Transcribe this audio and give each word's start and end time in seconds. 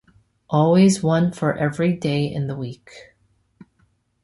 Always 0.49 1.03
one 1.03 1.31
for 1.31 1.53
every 1.55 1.93
day 1.93 2.25
in 2.25 2.47
the 2.47 2.55
week. 2.55 3.13